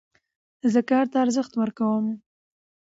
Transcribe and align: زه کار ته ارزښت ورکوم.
زه 0.73 0.79
کار 0.89 1.05
ته 1.11 1.17
ارزښت 1.25 1.53
ورکوم. 1.55 2.05